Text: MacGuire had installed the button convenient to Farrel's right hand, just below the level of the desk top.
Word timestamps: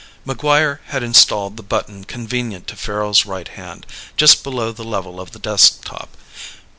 MacGuire 0.25 0.79
had 0.87 1.03
installed 1.03 1.57
the 1.57 1.61
button 1.61 2.05
convenient 2.05 2.65
to 2.69 2.75
Farrel's 2.75 3.27
right 3.27 3.47
hand, 3.47 3.85
just 4.17 4.43
below 4.43 4.71
the 4.71 4.83
level 4.83 5.21
of 5.21 5.29
the 5.29 5.37
desk 5.37 5.85
top. 5.85 6.17